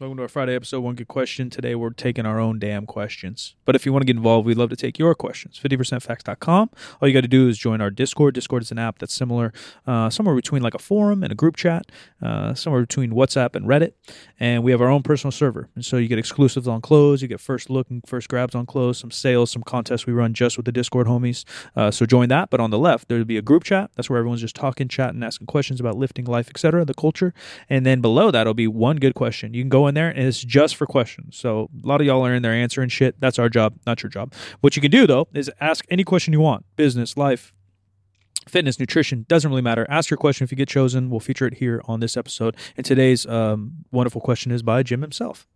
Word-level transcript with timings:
welcome 0.00 0.16
to 0.16 0.22
our 0.22 0.28
Friday 0.28 0.54
episode. 0.54 0.80
One 0.80 0.94
good 0.94 1.08
question. 1.08 1.50
Today 1.50 1.74
we're 1.74 1.90
taking 1.90 2.24
our 2.24 2.40
own 2.40 2.58
damn 2.58 2.86
questions. 2.86 3.54
But 3.66 3.76
if 3.76 3.84
you 3.84 3.92
want 3.92 4.00
to 4.00 4.06
get 4.06 4.16
involved, 4.16 4.46
we'd 4.46 4.56
love 4.56 4.70
to 4.70 4.76
take 4.76 4.98
your 4.98 5.14
questions. 5.14 5.60
50percentfacts.com. 5.62 6.70
All 7.00 7.08
you 7.08 7.12
got 7.12 7.20
to 7.20 7.28
do 7.28 7.48
is 7.48 7.58
join 7.58 7.82
our 7.82 7.90
Discord. 7.90 8.34
Discord 8.34 8.62
is 8.62 8.70
an 8.70 8.78
app 8.78 8.98
that's 8.98 9.12
similar, 9.12 9.52
uh, 9.86 10.08
somewhere 10.08 10.34
between 10.34 10.62
like 10.62 10.72
a 10.72 10.78
forum 10.78 11.22
and 11.22 11.30
a 11.30 11.34
group 11.34 11.54
chat, 11.54 11.92
uh, 12.22 12.54
somewhere 12.54 12.80
between 12.80 13.10
WhatsApp 13.10 13.54
and 13.54 13.66
Reddit. 13.66 13.92
And 14.38 14.64
we 14.64 14.70
have 14.70 14.80
our 14.80 14.88
own 14.88 15.02
personal 15.02 15.32
server. 15.32 15.68
And 15.74 15.84
so 15.84 15.98
you 15.98 16.08
get 16.08 16.18
exclusives 16.18 16.66
on 16.66 16.80
clothes, 16.80 17.20
you 17.20 17.28
get 17.28 17.38
first 17.38 17.68
look 17.68 17.90
and 17.90 18.02
first 18.06 18.30
grabs 18.30 18.54
on 18.54 18.64
clothes, 18.64 18.96
some 18.96 19.10
sales, 19.10 19.50
some 19.50 19.62
contests 19.62 20.06
we 20.06 20.14
run 20.14 20.32
just 20.32 20.56
with 20.56 20.64
the 20.64 20.72
Discord 20.72 21.08
homies. 21.08 21.44
Uh, 21.76 21.90
so 21.90 22.06
join 22.06 22.30
that. 22.30 22.48
But 22.48 22.60
on 22.60 22.70
the 22.70 22.78
left, 22.78 23.08
there'll 23.08 23.26
be 23.26 23.36
a 23.36 23.42
group 23.42 23.64
chat. 23.64 23.90
That's 23.96 24.08
where 24.08 24.18
everyone's 24.18 24.40
just 24.40 24.56
talking, 24.56 24.88
chatting, 24.88 25.22
asking 25.22 25.48
questions 25.48 25.78
about 25.78 25.98
lifting, 25.98 26.24
life, 26.24 26.48
etc., 26.48 26.86
the 26.86 26.94
culture. 26.94 27.34
And 27.68 27.84
then 27.84 28.00
below 28.00 28.30
that 28.30 28.46
will 28.46 28.54
be 28.54 28.66
one 28.66 28.96
good 28.96 29.14
question. 29.14 29.52
You 29.52 29.60
can 29.62 29.68
go 29.68 29.89
in 29.89 29.89
in 29.90 29.94
there, 29.94 30.08
and 30.08 30.26
it's 30.26 30.42
just 30.42 30.76
for 30.76 30.86
questions. 30.86 31.36
So 31.36 31.68
a 31.84 31.86
lot 31.86 32.00
of 32.00 32.06
y'all 32.06 32.26
are 32.26 32.34
in 32.34 32.42
there 32.42 32.52
answering 32.52 32.88
shit. 32.88 33.20
That's 33.20 33.38
our 33.38 33.50
job, 33.50 33.74
not 33.86 34.02
your 34.02 34.10
job. 34.10 34.32
What 34.62 34.76
you 34.76 34.82
can 34.82 34.90
do 34.90 35.06
though 35.06 35.28
is 35.34 35.50
ask 35.60 35.84
any 35.90 36.04
question 36.04 36.32
you 36.32 36.40
want: 36.40 36.64
business, 36.76 37.16
life, 37.18 37.52
fitness, 38.48 38.78
nutrition, 38.78 39.24
doesn't 39.28 39.50
really 39.50 39.62
matter. 39.62 39.86
Ask 39.88 40.10
your 40.10 40.18
question 40.18 40.44
if 40.44 40.50
you 40.50 40.56
get 40.56 40.68
chosen. 40.68 41.10
We'll 41.10 41.20
feature 41.20 41.46
it 41.46 41.54
here 41.54 41.82
on 41.86 42.00
this 42.00 42.16
episode. 42.16 42.56
And 42.76 42.84
today's 42.84 43.26
um, 43.26 43.84
wonderful 43.90 44.20
question 44.20 44.52
is 44.52 44.62
by 44.62 44.82
Jim 44.82 45.02
himself. 45.02 45.46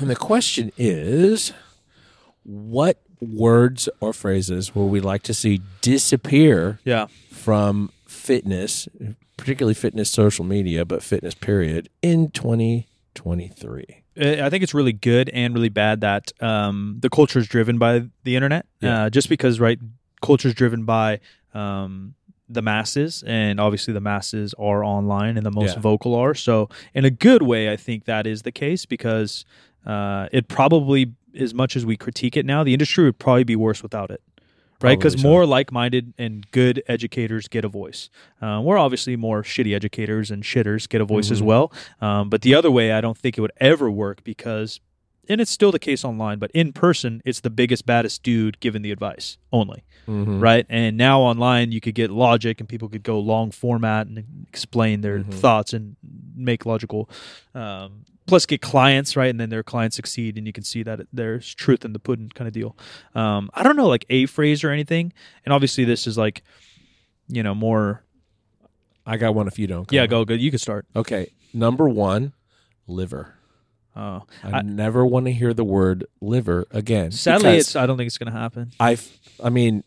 And 0.00 0.10
the 0.10 0.16
question 0.16 0.72
is 0.76 1.52
what 2.42 3.00
words 3.20 3.88
or 4.00 4.12
phrases 4.12 4.74
will 4.74 4.88
we 4.88 5.00
like 5.00 5.22
to 5.22 5.34
see 5.34 5.60
disappear 5.80 6.80
yeah. 6.84 7.06
from 7.30 7.90
fitness, 8.06 8.88
particularly 9.36 9.74
fitness 9.74 10.10
social 10.10 10.44
media, 10.44 10.84
but 10.84 11.02
fitness 11.02 11.34
period, 11.34 11.88
in 12.02 12.28
20- 12.28 12.86
23. 13.14 14.02
Uh, 14.20 14.44
I 14.44 14.50
think 14.50 14.62
it's 14.62 14.74
really 14.74 14.92
good 14.92 15.28
and 15.30 15.54
really 15.54 15.68
bad 15.68 16.00
that 16.02 16.32
um, 16.40 16.96
the 17.00 17.10
culture 17.10 17.38
is 17.38 17.48
driven 17.48 17.78
by 17.78 18.04
the 18.22 18.36
internet. 18.36 18.66
Yeah. 18.80 19.04
Uh, 19.04 19.10
just 19.10 19.28
because, 19.28 19.60
right, 19.60 19.78
culture 20.22 20.48
is 20.48 20.54
driven 20.54 20.84
by 20.84 21.20
um, 21.52 22.14
the 22.48 22.62
masses, 22.62 23.24
and 23.26 23.60
obviously 23.60 23.94
the 23.94 24.00
masses 24.00 24.54
are 24.54 24.84
online 24.84 25.36
and 25.36 25.44
the 25.44 25.50
most 25.50 25.74
yeah. 25.74 25.80
vocal 25.80 26.14
are. 26.14 26.34
So, 26.34 26.68
in 26.94 27.04
a 27.04 27.10
good 27.10 27.42
way, 27.42 27.72
I 27.72 27.76
think 27.76 28.04
that 28.04 28.26
is 28.26 28.42
the 28.42 28.52
case 28.52 28.86
because 28.86 29.44
uh, 29.86 30.28
it 30.32 30.48
probably, 30.48 31.12
as 31.36 31.54
much 31.54 31.76
as 31.76 31.84
we 31.84 31.96
critique 31.96 32.36
it 32.36 32.46
now, 32.46 32.64
the 32.64 32.72
industry 32.72 33.04
would 33.04 33.18
probably 33.18 33.44
be 33.44 33.56
worse 33.56 33.82
without 33.82 34.10
it. 34.10 34.22
Right, 34.84 34.98
because 34.98 35.20
so. 35.20 35.26
more 35.28 35.46
like-minded 35.46 36.14
and 36.18 36.48
good 36.50 36.82
educators 36.88 37.48
get 37.48 37.64
a 37.64 37.68
voice. 37.68 38.10
Uh, 38.40 38.60
we're 38.62 38.78
obviously 38.78 39.16
more 39.16 39.42
shitty 39.42 39.74
educators 39.74 40.30
and 40.30 40.42
shitters 40.42 40.88
get 40.88 41.00
a 41.00 41.04
voice 41.04 41.30
as 41.30 41.40
Mhm. 41.40 41.44
well. 41.46 41.72
Um, 42.00 42.28
but 42.30 42.42
the 42.42 42.54
other 42.54 42.70
way, 42.70 42.92
I 42.92 43.00
don't 43.00 43.16
think 43.18 43.38
it 43.38 43.40
would 43.40 43.52
ever 43.60 43.90
work 43.90 44.22
because, 44.24 44.80
and 45.28 45.40
it's 45.40 45.50
still 45.50 45.72
the 45.72 45.78
case 45.78 46.04
online, 46.04 46.38
but 46.38 46.50
in 46.52 46.72
person, 46.72 47.22
it's 47.24 47.40
the 47.40 47.50
biggest, 47.50 47.86
baddest 47.86 48.22
dude 48.22 48.60
giving 48.60 48.82
the 48.82 48.90
advice 48.92 49.38
only, 49.52 49.82
Mhm. 50.06 50.42
right? 50.42 50.66
And 50.68 50.96
now 50.98 51.20
online, 51.22 51.72
you 51.72 51.80
could 51.80 51.94
get 51.94 52.10
logic 52.10 52.60
and 52.60 52.68
people 52.68 52.88
could 52.90 53.02
go 53.02 53.18
long 53.18 53.50
format 53.50 54.06
and 54.06 54.22
explain 54.48 55.00
their 55.00 55.20
Mhm. 55.20 55.32
thoughts 55.32 55.72
and 55.72 55.96
make 56.36 56.66
logical. 56.66 57.08
Um, 57.54 58.04
plus, 58.26 58.46
get 58.46 58.60
clients, 58.60 59.16
right? 59.16 59.28
And 59.30 59.38
then 59.40 59.50
their 59.50 59.62
clients 59.62 59.96
succeed, 59.96 60.36
and 60.36 60.46
you 60.46 60.52
can 60.52 60.64
see 60.64 60.82
that 60.82 61.00
there's 61.12 61.54
truth 61.54 61.84
in 61.84 61.92
the 61.92 61.98
pudding 61.98 62.30
kind 62.34 62.48
of 62.48 62.54
deal. 62.54 62.76
Um, 63.14 63.50
I 63.54 63.62
don't 63.62 63.76
know, 63.76 63.86
like 63.88 64.04
a 64.10 64.26
phrase 64.26 64.64
or 64.64 64.70
anything. 64.70 65.12
And 65.44 65.52
obviously, 65.52 65.84
this 65.84 66.06
is 66.06 66.16
like, 66.18 66.42
you 67.28 67.42
know, 67.42 67.54
more. 67.54 68.02
I 69.06 69.16
got 69.18 69.34
one 69.34 69.46
if 69.48 69.58
you 69.58 69.66
don't. 69.66 69.90
Yeah, 69.92 70.06
go 70.06 70.24
good. 70.24 70.40
You 70.40 70.50
can 70.50 70.58
start. 70.58 70.86
Okay. 70.96 71.32
Number 71.52 71.88
one, 71.88 72.32
liver. 72.86 73.34
Oh, 73.96 74.22
I, 74.42 74.58
I- 74.58 74.62
never 74.62 75.06
want 75.06 75.26
to 75.26 75.32
hear 75.32 75.54
the 75.54 75.62
word 75.64 76.06
liver 76.20 76.66
again. 76.70 77.12
sadly, 77.12 77.56
it's. 77.58 77.76
I 77.76 77.86
don't 77.86 77.96
think 77.96 78.08
it's 78.08 78.18
going 78.18 78.32
to 78.32 78.38
happen. 78.38 78.72
I, 78.80 78.98
I 79.42 79.50
mean, 79.50 79.84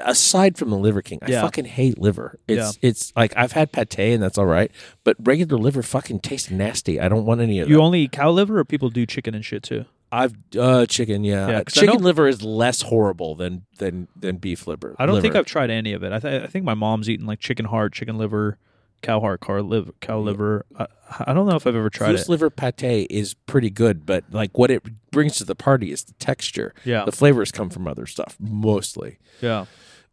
aside 0.00 0.56
from 0.58 0.70
the 0.70 0.78
liver 0.78 1.02
king, 1.02 1.18
I 1.22 1.30
Yeah. 1.30 1.42
fucking 1.42 1.64
hate 1.66 1.98
liver. 1.98 2.38
It's 2.48 2.78
it's 2.82 3.12
like 3.16 3.32
I've 3.36 3.52
had 3.52 3.72
pate 3.72 3.98
and 3.98 4.22
that's 4.22 4.38
all 4.38 4.46
right, 4.46 4.70
but 5.04 5.16
regular 5.20 5.58
liver 5.58 5.82
fucking 5.82 6.20
tastes 6.20 6.50
nasty. 6.50 7.00
I 7.00 7.08
don't 7.08 7.24
want 7.24 7.40
any 7.40 7.60
of 7.60 7.68
it. 7.68 7.70
You 7.70 7.76
that. 7.76 7.82
only 7.82 8.02
eat 8.02 8.12
cow 8.12 8.30
liver, 8.30 8.58
or 8.58 8.64
people 8.64 8.90
do 8.90 9.06
chicken 9.06 9.34
and 9.34 9.44
shit 9.44 9.62
too. 9.62 9.84
I've 10.12 10.34
uh 10.58 10.86
chicken, 10.86 11.22
yeah. 11.22 11.48
Yeah, 11.48 11.62
'cause 11.62 11.78
I 11.78 11.82
chicken 11.82 11.98
know- 12.00 12.04
liver 12.06 12.26
is 12.26 12.42
less 12.42 12.82
horrible 12.82 13.34
than 13.36 13.62
than 13.78 14.08
than 14.18 14.36
beef 14.38 14.66
liver. 14.66 14.96
I 14.98 15.06
don't 15.06 15.16
think 15.22 15.34
liver. 15.34 15.38
I've 15.38 15.46
tried 15.46 15.70
any 15.70 15.92
of 15.92 16.02
it. 16.02 16.12
I, 16.12 16.18
th- 16.18 16.42
I 16.42 16.46
think 16.48 16.64
my 16.64 16.74
mom's 16.74 17.08
eaten 17.08 17.26
like 17.26 17.38
chicken 17.38 17.66
heart, 17.66 17.92
chicken 17.92 18.18
liver, 18.18 18.58
cow 19.02 19.20
heart, 19.20 19.40
car 19.40 19.62
liver, 19.62 19.92
cow 20.00 20.18
liver. 20.20 20.66
I, 20.78 20.86
I 21.26 21.32
don't 21.34 21.46
know 21.46 21.56
if 21.56 21.66
I've 21.66 21.74
ever 21.76 21.90
tried 21.90 22.12
Goose 22.12 22.22
it. 22.22 22.28
liver 22.28 22.50
pate 22.50 23.06
is 23.10 23.34
pretty 23.34 23.70
good, 23.70 24.04
but 24.06 24.24
like 24.30 24.56
what 24.58 24.70
it 24.70 24.82
brings 25.10 25.36
to 25.36 25.44
the 25.44 25.54
party 25.54 25.90
is 25.92 26.04
the 26.04 26.12
texture. 26.14 26.74
Yeah. 26.84 27.04
the 27.04 27.12
flavors 27.12 27.50
come 27.52 27.70
from 27.70 27.86
other 27.88 28.06
stuff 28.06 28.36
mostly. 28.38 29.18
Yeah, 29.40 29.66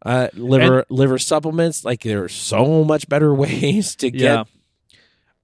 Uh, 0.04 0.28
liver 0.34 0.84
liver 0.88 1.18
supplements, 1.18 1.84
like 1.84 2.02
there 2.02 2.22
are 2.24 2.28
so 2.28 2.84
much 2.84 3.08
better 3.08 3.34
ways 3.44 3.94
to 3.96 4.10
get. 4.10 4.20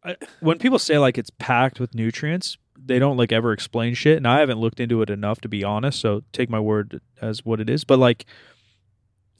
yeah. 0.04 0.14
When 0.40 0.58
people 0.58 0.78
say 0.78 0.98
like 0.98 1.16
it's 1.16 1.30
packed 1.38 1.80
with 1.80 1.94
nutrients, 1.94 2.58
they 2.76 2.98
don't 2.98 3.16
like 3.16 3.32
ever 3.32 3.52
explain 3.52 3.94
shit, 3.94 4.18
and 4.18 4.28
I 4.28 4.40
haven't 4.40 4.58
looked 4.58 4.78
into 4.80 5.00
it 5.00 5.08
enough 5.08 5.40
to 5.42 5.48
be 5.48 5.64
honest. 5.64 5.98
So 6.00 6.22
take 6.32 6.50
my 6.50 6.60
word 6.60 7.00
as 7.22 7.44
what 7.44 7.58
it 7.60 7.70
is. 7.70 7.84
But 7.84 7.98
like, 7.98 8.26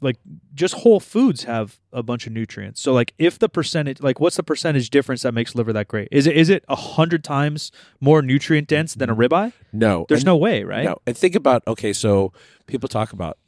like 0.05 0.17
just 0.55 0.75
whole 0.75 1.01
foods 1.01 1.45
have 1.45 1.81
a 1.93 2.03
bunch 2.03 2.27
of 2.27 2.33
nutrients. 2.33 2.81
So 2.81 2.93
like, 2.93 3.15
if 3.19 3.39
the 3.39 3.49
percentage, 3.49 4.01
like, 4.01 4.21
what's 4.21 4.37
the 4.37 4.43
percentage 4.43 4.91
difference 4.91 5.23
that 5.23 5.33
makes 5.35 5.55
liver 5.55 5.73
that 5.73 5.89
great? 5.89 6.09
Is 6.13 6.27
it 6.27 6.37
is 6.37 6.51
it 6.51 6.65
a 6.69 6.77
hundred 6.77 7.25
times 7.25 7.73
more 8.01 8.23
nutrient 8.23 8.69
dense 8.69 8.95
than 8.95 9.11
a 9.11 9.17
ribeye? 9.17 9.53
No, 9.73 10.07
There's 10.09 10.21
and- 10.21 10.27
no 10.27 10.37
way, 10.37 10.63
right? 10.63 10.85
No, 10.85 10.99
and 11.07 11.17
think 11.17 11.35
about 11.35 11.67
okay, 11.67 11.93
so 11.93 12.33
people 12.67 12.89
talk 12.89 13.13
about 13.13 13.39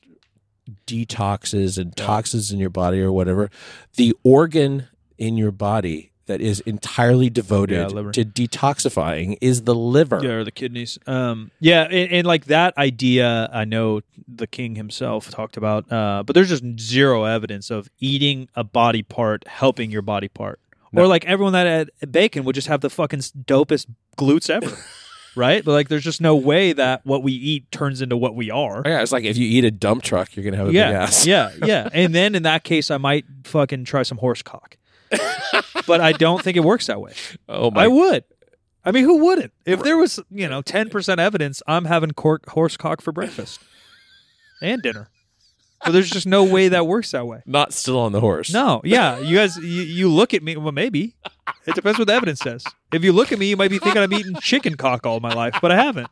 detoxes 0.87 1.79
and 1.79 1.97
toxins 1.97 2.51
in 2.51 2.59
your 2.59 2.71
body 2.71 3.01
or 3.01 3.13
whatever. 3.13 3.51
The 3.97 4.15
organ 4.25 4.89
in 5.19 5.37
your 5.37 5.53
body 5.53 6.11
that 6.27 6.41
is 6.41 6.61
entirely 6.61 7.31
devoted 7.31 7.93
liver. 7.93 8.13
to 8.13 8.25
detoxifying 8.25 9.39
is 9.41 9.63
the 9.63 9.75
liver. 9.75 10.21
Yeah, 10.23 10.31
or 10.31 10.45
the 10.45 10.51
kidneys. 10.51 10.99
Um, 11.07 11.51
yeah, 11.61 11.83
and, 11.83 12.13
and 12.13 12.27
like 12.27 12.47
that 12.47 12.77
idea, 12.77 13.49
I 13.53 13.65
know 13.65 14.03
the 14.29 14.47
king 14.47 14.75
himself 14.75 15.31
talked 15.31 15.57
about, 15.57 15.91
uh, 15.91 16.23
but 16.27 16.35
there's 16.35 16.49
just 16.49 16.65
zero 16.79 17.25
evidence 17.25 17.71
of 17.71 17.89
eating 17.99 18.49
a 18.55 18.65
body 18.65 19.03
part 19.03 19.47
helping 19.47 19.91
your 19.91 20.03
body 20.03 20.29
part. 20.29 20.61
Or 20.95 21.07
like 21.07 21.27
everyone 21.27 21.53
that 21.53 21.67
had 22.01 22.11
bacon 22.11 22.45
would 22.45 22.55
just 22.55 22.69
have 22.69 22.81
the 22.81 22.89
fucking 22.89 23.21
dopest 23.21 23.87
glutes 24.17 24.49
ever, 24.49 24.75
right? 25.37 25.63
But 25.63 25.73
like, 25.73 25.89
there's 25.89 26.05
just 26.05 26.23
no 26.23 26.37
way 26.37 26.73
that 26.73 27.05
what 27.05 27.23
we 27.23 27.33
eat 27.33 27.71
turns 27.71 28.01
into 28.01 28.17
what 28.17 28.35
we 28.35 28.51
are. 28.51 28.83
Yeah, 28.83 29.03
it's 29.03 29.13
like 29.13 29.25
if 29.25 29.37
you 29.37 29.47
eat 29.47 29.65
a 29.65 29.71
dump 29.71 30.03
truck, 30.05 30.35
you're 30.35 30.45
gonna 30.45 30.57
have 30.57 30.69
a 30.69 30.73
yeah, 30.73 30.89
big 30.89 30.97
ass. 30.97 31.27
yeah, 31.27 31.51
yeah. 31.65 31.91
And 31.93 32.15
then 32.15 32.35
in 32.35 32.45
that 32.45 32.65
case, 32.65 32.91
I 32.91 32.97
might 32.97 33.27
fucking 33.45 33.85
try 33.85 34.05
some 34.05 34.17
horse 34.17 34.41
cock. 34.41 34.76
But 35.87 36.01
I 36.01 36.13
don't 36.13 36.43
think 36.43 36.57
it 36.57 36.65
works 36.65 36.87
that 36.87 37.01
way. 37.01 37.13
Oh 37.49 37.71
my! 37.71 37.85
I 37.85 37.89
would. 37.89 38.25
I 38.85 38.93
mean, 38.93 39.05
who 39.05 39.19
wouldn't? 39.25 39.53
If 39.65 39.83
there 39.83 39.97
was, 39.97 40.21
you 40.31 40.49
know, 40.49 40.63
ten 40.63 40.89
percent 40.91 41.21
evidence, 41.21 41.63
I'm 41.67 41.87
having 41.87 42.13
cork, 42.13 42.49
horse 42.49 42.77
cock 42.77 43.01
for 43.01 43.13
breakfast. 43.13 43.61
and 44.63 44.81
dinner. 44.83 45.09
But 45.85 45.93
there's 45.93 46.09
just 46.11 46.27
no 46.27 46.43
way 46.43 46.69
that 46.69 46.87
works 46.87 47.11
that 47.11 47.27
way. 47.27 47.43
Not 47.47 47.73
still 47.73 47.99
on 48.01 48.13
the 48.13 48.21
horse. 48.21 48.53
No, 48.53 48.81
yeah, 48.83 49.19
you 49.19 49.37
guys, 49.37 49.57
you, 49.59 49.65
you 49.83 50.09
look 50.09 50.33
at 50.33 50.43
me. 50.43 50.57
Well, 50.57 50.73
maybe 50.73 51.15
it 51.67 51.75
depends 51.75 51.99
what 51.99 52.09
the 52.09 52.15
evidence 52.15 52.41
says. 52.41 52.65
If 52.93 53.05
you 53.05 53.13
look 53.13 53.31
at 53.31 53.39
me, 53.39 53.51
you 53.51 53.57
might 53.59 53.71
be 53.71 53.79
thinking 53.79 54.01
I'm 54.03 54.13
eating 54.15 54.35
chicken 54.37 54.77
cock 54.77 55.05
all 55.05 55.21
my 55.21 55.35
life, 55.35 55.55
but 55.61 55.71
I 55.71 55.77
haven't. 55.77 56.09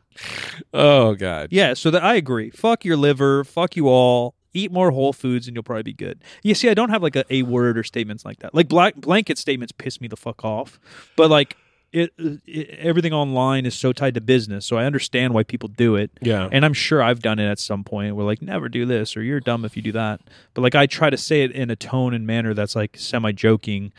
Oh 0.73 1.15
God. 1.15 1.47
Yeah, 1.51 1.73
so 1.73 1.89
that 1.91 2.03
I 2.03 2.15
agree. 2.15 2.51
Fuck 2.51 2.85
your 2.85 2.95
liver. 2.95 3.43
Fuck 3.43 3.75
you 3.75 3.87
all. 3.87 4.34
Eat 4.55 4.71
more 4.71 4.91
whole 4.91 5.13
foods, 5.13 5.47
and 5.47 5.55
you'll 5.55 5.63
probably 5.63 5.83
be 5.83 5.93
good. 5.93 6.23
You 6.43 6.55
see, 6.55 6.69
I 6.69 6.73
don't 6.73 6.89
have 6.89 7.03
like 7.03 7.15
a, 7.15 7.25
a 7.29 7.43
word 7.43 7.77
or 7.77 7.83
statements 7.83 8.23
like 8.25 8.39
that. 8.39 8.55
Like 8.55 8.67
black 8.67 8.95
blanket 8.95 9.37
statements 9.37 9.71
piss 9.71 9.99
me 9.99 10.07
the 10.07 10.15
fuck 10.15 10.45
off. 10.45 10.79
But 11.15 11.29
like 11.29 11.57
it, 11.95 12.13
it, 12.17 12.69
everything 12.71 13.13
online 13.13 13.65
is 13.65 13.73
so 13.73 13.93
tied 13.93 14.15
to 14.15 14.21
business, 14.21 14.65
so 14.65 14.77
I 14.77 14.85
understand 14.85 15.33
why 15.33 15.43
people 15.43 15.69
do 15.69 15.95
it. 15.95 16.11
Yeah. 16.21 16.49
And 16.51 16.65
I'm 16.65 16.73
sure 16.73 17.01
I've 17.01 17.21
done 17.21 17.39
it 17.39 17.49
at 17.49 17.59
some 17.59 17.83
point. 17.83 18.15
We're 18.15 18.25
like, 18.25 18.41
never 18.41 18.67
do 18.67 18.85
this, 18.85 19.15
or 19.15 19.23
you're 19.23 19.39
dumb 19.39 19.63
if 19.63 19.77
you 19.77 19.81
do 19.81 19.93
that. 19.93 20.19
But 20.53 20.61
like, 20.61 20.75
I 20.75 20.87
try 20.87 21.09
to 21.09 21.17
say 21.17 21.43
it 21.43 21.51
in 21.51 21.69
a 21.69 21.75
tone 21.75 22.13
and 22.13 22.27
manner 22.27 22.53
that's 22.53 22.75
like 22.75 22.97
semi 22.97 23.31
joking. 23.31 23.93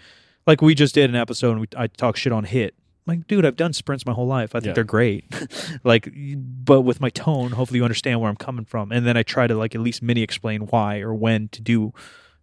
Like 0.47 0.61
we 0.61 0.75
just 0.75 0.95
did 0.95 1.09
an 1.09 1.17
episode, 1.17 1.53
and 1.53 1.61
we, 1.61 1.69
I 1.77 1.87
talk 1.87 2.17
shit 2.17 2.33
on 2.33 2.45
HIIT. 2.47 2.73
Like, 3.07 3.27
dude, 3.29 3.45
I've 3.47 3.57
done 3.57 3.73
sprints 3.73 4.05
my 4.05 4.13
whole 4.13 4.27
life. 4.27 4.55
I 4.55 4.59
think 4.61 4.67
Yeah. 4.69 4.73
they're 4.75 4.85
great. 4.85 5.25
like, 5.85 6.09
but 6.37 6.81
with 6.83 7.01
my 7.01 7.09
tone, 7.11 7.53
hopefully 7.53 7.79
you 7.79 7.85
understand 7.85 8.21
where 8.21 8.29
I'm 8.29 8.37
coming 8.37 8.65
from, 8.65 8.91
and 8.91 9.07
then 9.07 9.17
I 9.17 9.23
try 9.23 9.47
to 9.47 9.55
like 9.55 9.75
at 9.75 9.81
least 9.81 10.03
mini 10.03 10.23
explain 10.23 10.63
why 10.63 10.99
or 11.01 11.15
when 11.15 11.49
to 11.51 11.63
do 11.63 11.93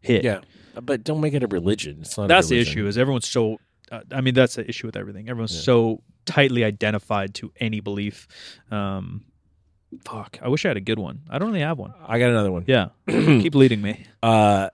HIIT. 0.06 0.24
Yeah. 0.24 0.40
But 0.82 1.04
don't 1.04 1.20
make 1.22 1.34
it 1.34 1.44
a 1.44 1.48
religion. 1.48 1.98
It's 2.02 2.18
not. 2.18 2.26
a 2.26 2.28
That's 2.28 2.48
the 2.48 2.60
issue. 2.60 2.88
Is 2.88 2.98
everyone's 2.98 3.28
so. 3.28 3.60
Uh, 3.92 4.02
I 4.12 4.22
mean, 4.22 4.34
that's 4.34 4.56
the 4.56 4.68
issue 4.68 4.88
with 4.88 4.96
everything. 4.96 5.30
Everyone's 5.30 5.54
Yeah. 5.56 5.62
so 5.62 6.02
tightly 6.26 6.64
identified 6.64 7.36
to 7.36 7.52
any 7.60 7.80
belief. 7.82 8.28
Um, 8.72 9.26
fuck. 10.06 10.40
I 10.42 10.48
wish 10.48 10.66
I 10.66 10.70
had 10.70 10.78
a 10.78 10.82
good 10.82 10.98
one. 10.98 11.22
I 11.30 11.38
don't 11.38 11.50
really 11.50 11.60
have 11.62 11.78
one. 11.78 11.94
I 12.08 12.18
got 12.18 12.30
another 12.32 12.52
one. 12.52 12.64
Yeah. 12.68 12.88
Keep 13.08 13.54
leading 13.54 13.82
me. 13.82 14.06
uh, 14.24 14.70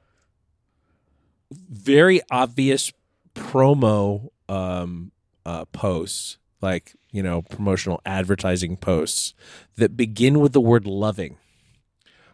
very 1.51 2.21
obvious 2.31 2.91
promo 3.35 4.29
um, 4.47 5.11
uh, 5.45 5.65
posts, 5.65 6.37
like 6.61 6.95
you 7.11 7.23
know, 7.23 7.41
promotional 7.41 8.01
advertising 8.05 8.77
posts 8.77 9.33
that 9.75 9.97
begin 9.97 10.39
with 10.39 10.53
the 10.53 10.61
word 10.61 10.85
"loving." 10.85 11.37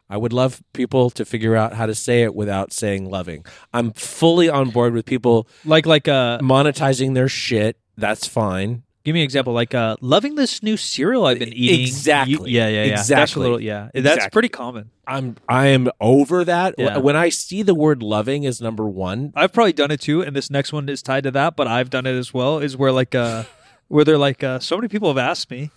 I 0.07 0.17
would 0.17 0.33
love 0.33 0.61
people 0.73 1.09
to 1.11 1.25
figure 1.25 1.55
out 1.55 1.73
how 1.73 1.87
to 1.87 1.95
say 1.95 2.21
it 2.23 2.35
without 2.35 2.71
saying 2.71 3.09
"loving." 3.09 3.45
I'm 3.73 3.91
fully 3.91 4.49
on 4.49 4.69
board 4.69 4.93
with 4.93 5.05
people 5.05 5.47
Like, 5.65 5.85
like, 5.85 6.07
uh, 6.07 6.39
monetizing 6.39 7.13
their 7.13 7.27
shit. 7.27 7.77
That's 7.97 8.27
fine. 8.27 8.83
Give 9.05 9.13
me 9.13 9.21
an 9.21 9.23
example. 9.23 9.53
Like, 9.53 9.73
uh, 9.73 9.95
loving 10.01 10.35
this 10.35 10.61
new 10.61 10.75
cereal 10.75 11.25
I've 11.25 11.39
been 11.39 11.53
eating. 11.53 11.79
Exactly. 11.81 12.33
You- 12.51 12.57
yeah, 12.59 12.67
yeah, 12.67 12.83
yeah. 12.83 12.95
That's 12.97 13.09
a 13.09 13.13
Exactly. 13.13 13.41
little, 13.43 13.61
yeah. 13.61 13.89
That's 13.93 14.27
pretty 14.27 14.49
common. 14.49 14.89
I'm 15.07 15.37
I 15.47 15.67
am 15.67 15.89
over 16.01 16.43
that. 16.43 16.75
Yeah. 16.77 16.97
When 16.97 17.15
I 17.15 17.29
see 17.29 17.61
the 17.61 17.75
word 17.75 18.01
"loving" 18.03 18.45
as 18.45 18.59
number 18.59 18.85
one, 18.89 19.31
I've 19.35 19.53
probably 19.53 19.73
done 19.73 19.91
it 19.91 20.01
too, 20.01 20.21
and 20.21 20.35
this 20.35 20.49
next 20.49 20.73
one 20.73 20.89
is 20.89 21.01
tied 21.01 21.23
to 21.23 21.31
that, 21.31 21.55
but 21.55 21.67
I've 21.67 21.89
done 21.89 22.05
it 22.05 22.15
as 22.17 22.33
well. 22.33 22.57
Is 22.59 22.75
where 22.75 22.91
like, 22.91 23.15
uh, 23.15 23.43
where 23.87 24.03
they're 24.03 24.17
like, 24.17 24.43
uh, 24.43 24.57
so 24.59 24.75
many 24.75 24.87
people 24.87 25.07
have 25.09 25.17
asked 25.19 25.49
me. 25.51 25.69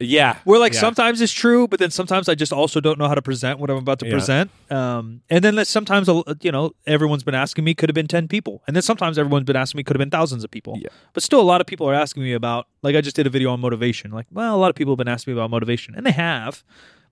Yeah, 0.00 0.36
Where 0.44 0.60
like 0.60 0.74
Yeah. 0.74 0.80
sometimes 0.80 1.20
it's 1.20 1.32
true, 1.32 1.66
but 1.66 1.78
then 1.80 1.90
sometimes 1.90 2.28
I 2.28 2.34
just 2.34 2.52
also 2.52 2.80
don't 2.80 2.98
know 2.98 3.08
how 3.08 3.14
to 3.14 3.22
present 3.22 3.58
what 3.58 3.68
I'm 3.70 3.76
about 3.78 3.98
to 4.00 4.06
Yeah. 4.06 4.12
present. 4.12 4.50
Um, 4.70 5.22
and 5.28 5.42
then 5.42 5.64
sometimes 5.64 6.08
you 6.42 6.52
know 6.52 6.72
everyone's 6.86 7.24
been 7.24 7.34
asking 7.34 7.64
me 7.64 7.74
could 7.74 7.88
have 7.88 7.94
been 7.94 8.06
ten 8.08 8.28
people, 8.28 8.62
and 8.66 8.76
then 8.76 8.82
sometimes 8.82 9.18
everyone's 9.18 9.44
been 9.46 9.56
asking 9.56 9.78
me 9.78 9.82
could 9.82 9.96
have 9.96 10.00
been 10.00 10.10
thousands 10.10 10.44
of 10.44 10.50
people. 10.50 10.78
Yeah. 10.80 10.88
But 11.14 11.22
still, 11.22 11.40
a 11.40 11.48
lot 11.52 11.60
of 11.60 11.66
people 11.66 11.88
are 11.88 11.94
asking 11.94 12.22
me 12.22 12.32
about 12.32 12.66
like 12.82 12.94
I 12.96 13.00
just 13.00 13.16
did 13.16 13.26
a 13.26 13.30
video 13.30 13.50
on 13.50 13.60
motivation. 13.60 14.10
Like, 14.12 14.26
well, 14.30 14.54
a 14.54 14.58
lot 14.58 14.70
of 14.70 14.76
people 14.76 14.92
have 14.92 14.98
been 14.98 15.08
asking 15.08 15.34
me 15.34 15.40
about 15.40 15.50
motivation, 15.50 15.94
and 15.96 16.06
they 16.06 16.12
have. 16.12 16.62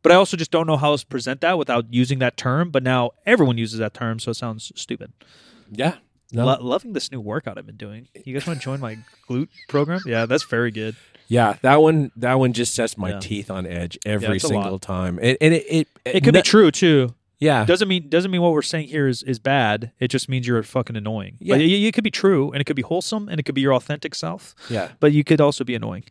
But 0.03 0.13
I 0.13 0.15
also 0.15 0.37
just 0.37 0.53
don't 0.53 0.69
know 0.69 0.77
how 0.77 0.93
else 0.93 1.01
to 1.01 1.07
present 1.09 1.41
that 1.41 1.59
without 1.59 1.87
using 1.93 2.21
that 2.21 2.37
term. 2.37 2.71
But 2.71 2.85
now 2.85 3.11
everyone 3.25 3.59
uses 3.59 3.81
that 3.81 3.95
term, 3.95 4.21
so 4.21 4.31
it 4.31 4.35
sounds 4.35 4.71
stupid. 4.77 5.13
yeah. 5.73 5.95
No. 6.33 6.45
Lo- 6.47 6.59
loving 6.61 6.93
this 6.93 7.13
new 7.13 7.21
workout 7.21 7.57
I've 7.59 7.67
been 7.67 7.77
doing. 7.77 8.09
You 8.25 8.35
guys 8.35 8.47
want 8.47 8.59
to 8.59 8.65
join 8.65 8.81
my 8.81 8.99
glute 9.29 9.49
program? 9.69 10.01
Yeah, 10.07 10.27
that's 10.27 10.45
very 10.45 10.71
good. 10.71 10.97
Yeah, 11.29 11.57
that 11.63 11.77
one 11.83 12.11
that 12.17 12.35
one 12.35 12.53
just 12.53 12.75
sets 12.75 12.97
my 12.99 13.11
Yeah. 13.11 13.19
teeth 13.21 13.51
on 13.51 13.67
edge 13.67 13.99
every 14.07 14.37
a 14.37 14.41
single 14.41 14.79
time. 14.79 15.19
And, 15.21 15.37
and 15.41 15.55
it 15.55 15.65
it, 15.69 15.89
It 16.05 16.25
could 16.25 16.35
no- 16.35 16.41
be 16.41 16.43
true 16.43 16.71
too. 16.71 17.15
Yeah. 17.39 17.65
Doesn't 17.65 17.89
mean 17.89 18.09
doesn't 18.09 18.31
mean 18.31 18.41
what 18.41 18.53
we're 18.53 18.63
saying 18.63 18.89
here 18.89 19.07
is, 19.07 19.23
is 19.23 19.39
bad. 19.39 19.93
It 20.01 20.09
just 20.09 20.29
means 20.29 20.47
you're 20.47 20.63
fucking 20.63 20.97
annoying. 20.97 21.37
Yeah. 21.39 21.55
But 21.55 21.61
it, 21.63 21.71
it 21.71 21.93
could 21.95 22.05
be 22.05 22.11
true, 22.11 22.51
and 22.53 22.61
it 22.61 22.65
could 22.65 22.77
be 22.77 22.83
wholesome, 22.83 23.29
and 23.29 23.39
it 23.39 23.43
could 23.43 23.55
be 23.55 23.61
your 23.61 23.75
authentic 23.75 24.15
self. 24.15 24.55
Yeah. 24.71 24.93
But 25.01 25.13
you 25.13 25.23
could 25.23 25.41
also 25.41 25.63
be 25.65 25.75
annoying. 25.75 26.05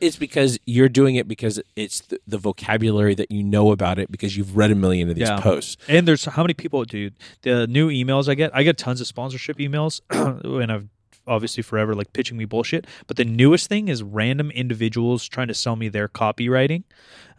It's 0.00 0.16
because 0.16 0.58
you're 0.66 0.88
doing 0.88 1.14
it 1.14 1.28
because 1.28 1.60
it's 1.76 2.00
the, 2.00 2.18
the 2.26 2.38
vocabulary 2.38 3.14
that 3.14 3.30
you 3.30 3.42
know 3.44 3.70
about 3.70 3.98
it 3.98 4.10
because 4.10 4.36
you've 4.36 4.56
read 4.56 4.70
a 4.70 4.74
million 4.74 5.08
of 5.08 5.14
these 5.14 5.28
Yeah. 5.28 5.40
posts. 5.40 5.76
And 5.88 6.06
there's 6.08 6.24
how 6.24 6.42
many 6.42 6.54
people, 6.54 6.84
dude? 6.84 7.14
The 7.42 7.66
new 7.66 7.88
emails 7.88 8.28
I 8.28 8.34
get, 8.34 8.50
I 8.54 8.62
get 8.64 8.76
tons 8.76 9.00
of 9.00 9.06
sponsorship 9.06 9.58
emails, 9.58 10.00
and 10.10 10.72
I've 10.72 10.88
obviously 11.26 11.62
forever 11.62 11.94
like 11.94 12.12
pitching 12.12 12.36
me 12.36 12.44
bullshit. 12.44 12.86
But 13.06 13.16
the 13.16 13.24
newest 13.24 13.68
thing 13.68 13.88
is 13.88 14.02
random 14.02 14.50
individuals 14.50 15.28
trying 15.28 15.48
to 15.48 15.54
sell 15.54 15.76
me 15.76 15.88
their 15.88 16.08
copywriting. 16.08 16.84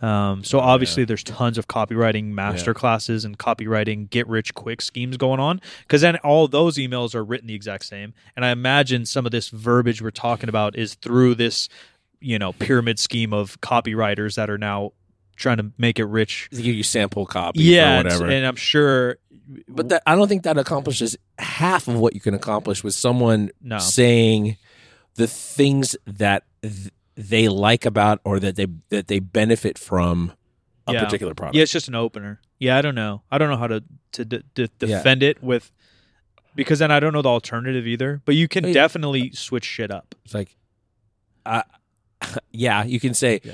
Um, 0.01 0.43
so 0.43 0.59
obviously 0.59 1.05
there's 1.05 1.23
tons 1.23 1.57
of 1.57 1.67
copywriting 1.67 2.25
master 2.25 2.73
classes 2.73 3.23
and 3.23 3.37
copywriting 3.37 4.09
get 4.09 4.27
rich 4.27 4.53
quick 4.53 4.81
schemes 4.81 5.15
going 5.15 5.39
on 5.39 5.61
because 5.81 6.01
then 6.01 6.17
all 6.17 6.47
those 6.47 6.77
emails 6.77 7.15
are 7.15 7.23
written 7.23 7.47
the 7.47 7.55
exact 7.55 7.85
same. 7.85 8.13
And 8.35 8.43
I 8.43 8.51
imagine 8.51 9.05
some 9.05 9.25
of 9.25 9.31
this 9.31 9.49
verbiage 9.49 10.01
we're 10.01 10.11
talking 10.11 10.49
about 10.49 10.75
is 10.75 10.95
through 10.95 11.35
this, 11.35 11.69
you 12.19 12.37
know, 12.37 12.53
pyramid 12.53 12.99
scheme 12.99 13.33
of 13.33 13.59
copywriters 13.61 14.35
that 14.35 14.49
are 14.49 14.57
now 14.57 14.91
trying 15.35 15.57
to 15.57 15.71
make 15.77 15.99
it 15.99 16.05
rich 16.05 16.47
To 16.51 16.61
give 16.61 16.75
you 16.75 16.83
sample 16.83 17.25
copy 17.25 17.61
yeah, 17.63 17.95
or 17.95 17.99
and- 17.99 18.03
whatever. 18.05 18.29
and 18.29 18.45
I'm 18.45 18.55
sure. 18.55 19.17
but 19.67 19.89
that, 19.89 20.03
I 20.05 20.15
don't 20.15 20.27
think 20.27 20.43
that 20.43 20.57
accomplishes 20.57 21.17
half 21.39 21.87
of 21.87 21.95
what 21.99 22.13
you 22.13 22.21
can 22.21 22.33
accomplish 22.33 22.83
with 22.83 22.93
someone 22.93 23.51
No. 23.61 23.77
saying 23.79 24.57
the 25.15 25.27
things 25.27 25.95
that 26.07 26.43
th- 26.61 26.91
they 27.15 27.47
like 27.47 27.85
about 27.85 28.19
or 28.23 28.39
that 28.39 28.55
they 28.55 28.67
that 28.89 29.07
they 29.07 29.19
benefit 29.19 29.77
from 29.77 30.31
a 30.87 30.93
Yeah. 30.93 31.03
particular 31.03 31.33
product. 31.35 31.55
Yeah, 31.55 31.63
it's 31.63 31.71
just 31.71 31.87
an 31.87 31.95
opener. 31.95 32.39
Yeah, 32.59 32.77
I 32.77 32.81
don't 32.81 32.95
know. 32.95 33.21
I 33.31 33.37
don't 33.37 33.49
know 33.49 33.57
how 33.57 33.67
to 33.67 33.83
to 34.13 34.25
d- 34.25 34.43
d- 34.55 34.67
Yeah. 34.79 34.87
defend 34.97 35.21
it 35.23 35.43
with 35.43 35.71
because 36.55 36.79
then 36.79 36.89
I 36.91 36.99
don't 36.99 37.13
know 37.13 37.21
the 37.21 37.29
alternative 37.29 37.85
either. 37.87 38.21
But 38.25 38.35
you 38.35 38.47
can 38.47 38.63
Hey. 38.63 38.73
definitely 38.73 39.31
switch 39.33 39.65
shit 39.65 39.91
up. 39.91 40.15
It's 40.25 40.33
like, 40.33 40.55
uh, 41.45 41.63
yeah, 42.51 42.83
you 42.83 42.99
can 42.99 43.13
say, 43.13 43.41
Yeah. 43.43 43.53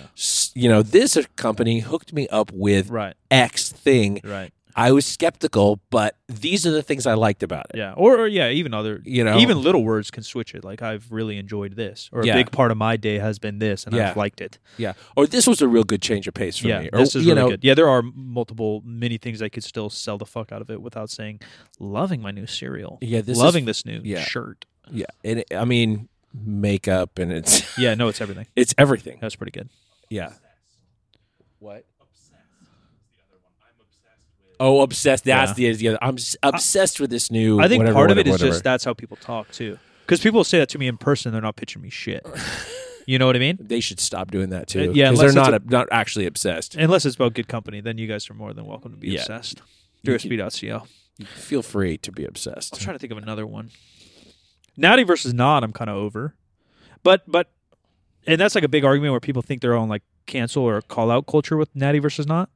You 0.56 0.70
know, 0.70 0.82
this 0.82 1.18
company 1.36 1.80
hooked 1.80 2.14
me 2.14 2.28
up 2.30 2.52
with 2.52 2.90
Right. 2.90 3.16
X 3.32 3.70
thing. 3.72 4.22
Right. 4.24 4.52
I 4.76 4.92
was 4.94 5.06
skeptical, 5.06 5.82
but 5.90 6.16
these 6.30 6.66
are 6.66 6.72
the 6.72 6.84
things 6.84 7.06
I 7.06 7.16
liked 7.16 7.44
about 7.44 7.66
it. 7.72 7.78
Yeah. 7.78 7.94
Or, 7.98 8.18
or 8.18 8.28
yeah, 8.28 8.50
even 8.50 8.74
other 8.74 9.02
You 9.04 9.26
know? 9.26 9.38
even 9.40 9.62
little 9.62 9.84
words 9.84 10.10
can 10.10 10.24
switch 10.24 10.56
it. 10.56 10.64
Like 10.64 10.82
I've 10.82 11.12
really 11.12 11.38
enjoyed 11.38 11.76
this, 11.76 12.08
or 12.14 12.24
Yeah. 12.24 12.34
a 12.34 12.36
big 12.38 12.52
part 12.52 12.72
of 12.72 12.78
my 12.78 12.96
day 12.96 13.18
has 13.20 13.40
been 13.40 13.60
this, 13.60 13.84
and 13.86 13.94
Yeah. 13.94 14.12
I've 14.12 14.16
liked 14.18 14.40
it. 14.40 14.58
Yeah. 14.78 14.94
Or 15.18 15.26
this 15.28 15.48
was 15.48 15.62
a 15.62 15.68
real 15.68 15.84
good 15.84 16.02
change 16.02 16.28
of 16.28 16.34
pace 16.34 16.58
for 16.60 16.68
yeah, 16.68 16.82
me. 16.82 16.90
Or, 16.94 17.00
this 17.00 17.16
is 17.16 17.26
you 17.26 17.32
really 17.34 17.42
know, 17.42 17.50
good. 17.50 17.64
Yeah, 17.64 17.74
there 17.74 17.90
are 17.90 18.02
multiple 18.02 18.82
many 18.86 19.18
things 19.18 19.42
I 19.42 19.50
could 19.50 19.64
still 19.66 19.90
sell 19.90 20.18
the 20.18 20.26
fuck 20.26 20.52
out 20.54 20.62
of 20.62 20.70
it 20.70 20.82
without 20.82 21.10
saying 21.10 21.42
loving 21.80 22.22
my 22.22 22.32
new 22.32 22.46
cereal. 22.48 23.00
Yeah, 23.02 23.20
this 23.22 23.36
is- 23.38 23.44
loving 23.44 23.66
this 23.66 23.86
new 23.86 24.00
yeah. 24.04 24.22
shirt. 24.22 24.66
Yeah. 24.90 25.08
And 25.26 25.40
it, 25.40 25.48
I 25.54 25.66
mean, 25.66 26.08
makeup 26.34 27.18
and 27.20 27.32
it's 27.34 27.78
Yeah, 27.78 27.96
no, 27.96 28.08
it's 28.08 28.22
everything. 28.22 28.46
it's 28.56 28.74
everything. 28.78 29.18
That's 29.20 29.36
pretty 29.36 29.52
good. 29.52 29.68
Yeah. 30.10 30.34
What? 31.60 31.86
Oh, 34.62 34.82
obsessed. 34.82 35.24
That's 35.24 35.54
the 35.54 35.72
the 35.74 35.88
other. 35.90 35.98
I'm 36.02 36.16
s- 36.16 36.36
obsessed 36.44 37.00
with 37.00 37.10
this 37.10 37.32
new. 37.32 37.60
I 37.62 37.68
think 37.70 37.80
whatever, 37.80 37.94
part 37.96 38.12
of 38.12 38.18
it 38.18 38.22
whatever, 38.22 38.36
is 38.36 38.42
whatever. 38.42 38.52
just 38.56 38.64
that's 38.64 38.84
how 38.84 38.94
people 38.94 39.16
talk 39.18 39.50
too. 39.52 39.78
Because 40.06 40.20
people 40.20 40.44
say 40.44 40.60
that 40.60 40.70
to 40.70 40.78
me 40.80 40.88
in 40.88 40.98
person, 40.98 41.32
they're 41.32 41.42
not 41.42 41.56
pitching 41.56 41.82
me 41.82 41.90
shit. 41.90 42.26
You 43.06 43.20
know 43.20 43.26
what 43.26 43.36
I 43.36 43.40
mean? 43.40 43.58
They 43.62 43.80
should 43.80 44.00
stop 44.02 44.32
doing 44.32 44.50
that 44.50 44.64
Uh, 44.64 44.66
too. 44.66 44.92
yeah, 44.94 45.12
because 45.12 45.20
they're 45.34 45.44
not 45.44 45.54
it's 45.54 45.66
not 45.70 45.88
actually 45.92 46.26
obsessed. 46.26 46.76
Unless 46.76 47.06
it's 47.06 47.16
about 47.16 47.34
good 47.36 47.48
company, 47.48 47.80
then 47.80 47.98
you 47.98 48.08
guys 48.08 48.30
are 48.30 48.34
more 48.34 48.54
than 48.54 48.66
welcome 48.66 48.92
to 48.92 48.98
be 48.98 49.10
Yeah. 49.10 49.20
obsessed. 49.22 49.62
You 50.02 50.14
DRSP.co. 50.14 50.84
Feel 51.26 51.62
free 51.62 51.98
to 52.00 52.12
be 52.12 52.26
obsessed. 52.26 52.74
I 52.74 52.78
was 52.78 52.84
trying 52.84 52.96
to 52.96 53.00
think 53.00 53.12
of 53.12 53.18
another 53.18 53.46
one. 53.48 53.70
Natty 54.78 55.04
versus 55.04 55.34
not, 55.34 55.64
I'm 55.64 55.72
kind 55.74 55.90
of 55.90 55.96
over. 55.98 56.36
But 57.04 57.24
but 57.32 57.50
and 58.28 58.40
that's 58.40 58.56
like 58.56 58.64
a 58.64 58.70
big 58.70 58.86
argument 58.86 59.12
where 59.12 59.20
people 59.20 59.42
think 59.42 59.62
they're 59.62 59.76
on 59.76 59.90
like 59.90 60.04
cancel 60.26 60.64
or 60.64 60.82
call 60.82 61.12
out 61.12 61.28
culture 61.28 61.58
with 61.58 61.76
Natty 61.76 62.00
versus 62.00 62.28
not. 62.28 62.50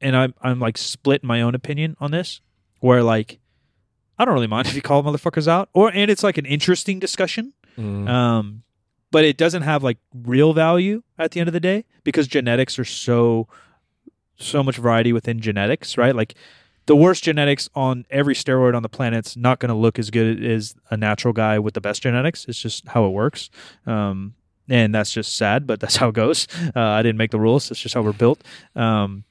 And 0.00 0.16
I'm 0.16 0.34
I'm 0.42 0.58
like 0.58 0.76
split 0.78 1.22
in 1.22 1.26
my 1.26 1.42
own 1.42 1.54
opinion 1.54 1.96
on 2.00 2.10
this, 2.10 2.40
where 2.80 3.02
like 3.02 3.38
I 4.18 4.24
don't 4.24 4.34
really 4.34 4.46
mind 4.46 4.68
if 4.68 4.74
you 4.74 4.82
call 4.82 5.02
motherfuckers 5.02 5.48
out, 5.48 5.68
or 5.72 5.90
and 5.92 6.10
it's 6.10 6.22
like 6.22 6.38
an 6.38 6.46
interesting 6.46 6.98
discussion. 6.98 7.52
Mm. 7.78 8.08
Um, 8.08 8.62
but 9.10 9.24
it 9.24 9.36
doesn't 9.36 9.62
have 9.62 9.82
like 9.82 9.98
real 10.14 10.52
value 10.52 11.02
at 11.18 11.30
the 11.30 11.40
end 11.40 11.48
of 11.48 11.52
the 11.52 11.60
day 11.60 11.84
because 12.02 12.26
genetics 12.26 12.78
are 12.78 12.84
so 12.84 13.46
so 14.36 14.62
much 14.62 14.76
variety 14.76 15.12
within 15.12 15.40
genetics, 15.40 15.96
right? 15.96 16.16
Like 16.16 16.34
the 16.86 16.96
worst 16.96 17.22
genetics 17.22 17.68
on 17.74 18.04
every 18.10 18.34
steroid 18.34 18.74
on 18.74 18.82
the 18.82 18.88
planet's 18.88 19.36
not 19.36 19.60
going 19.60 19.68
to 19.68 19.74
look 19.74 19.98
as 19.98 20.10
good 20.10 20.44
as 20.44 20.74
a 20.90 20.96
natural 20.96 21.32
guy 21.32 21.58
with 21.58 21.74
the 21.74 21.80
best 21.80 22.02
genetics. 22.02 22.44
It's 22.46 22.58
just 22.58 22.88
how 22.88 23.06
it 23.06 23.10
works. 23.10 23.50
Um, 23.86 24.34
and 24.68 24.94
that's 24.94 25.12
just 25.12 25.36
sad, 25.36 25.66
but 25.66 25.80
that's 25.80 25.96
how 25.96 26.08
it 26.08 26.14
goes. 26.14 26.46
Uh, 26.74 26.80
I 26.80 27.02
didn't 27.02 27.18
make 27.18 27.30
the 27.30 27.40
rules. 27.40 27.68
That's 27.68 27.80
just 27.80 27.94
how 27.94 28.02
we're 28.02 28.12
built. 28.12 28.42
Um, 28.76 29.24